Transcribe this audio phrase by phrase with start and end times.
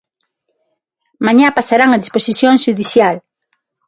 [1.25, 3.15] Mañá pasarán a disposición xudicial.